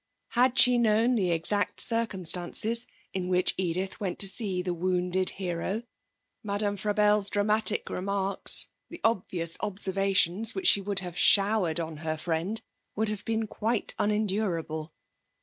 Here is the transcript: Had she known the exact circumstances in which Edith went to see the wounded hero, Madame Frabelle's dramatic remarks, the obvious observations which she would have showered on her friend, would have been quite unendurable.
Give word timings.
Had 0.29 0.57
she 0.57 0.79
known 0.79 1.13
the 1.13 1.29
exact 1.31 1.79
circumstances 1.79 2.87
in 3.13 3.27
which 3.27 3.53
Edith 3.55 3.99
went 3.99 4.17
to 4.17 4.27
see 4.27 4.63
the 4.63 4.73
wounded 4.73 5.29
hero, 5.37 5.83
Madame 6.41 6.75
Frabelle's 6.75 7.29
dramatic 7.29 7.87
remarks, 7.87 8.67
the 8.89 8.99
obvious 9.03 9.57
observations 9.59 10.55
which 10.55 10.65
she 10.65 10.81
would 10.81 11.01
have 11.01 11.19
showered 11.19 11.79
on 11.79 11.97
her 11.97 12.17
friend, 12.17 12.63
would 12.95 13.09
have 13.09 13.23
been 13.25 13.45
quite 13.45 13.93
unendurable. 13.99 14.91